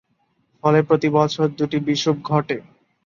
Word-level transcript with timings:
ফলে 0.63 0.79
প্রতিবছর 0.83 1.47
দুটি 1.59 1.77
বিষুব 1.87 2.17
ঘটে। 2.29 2.57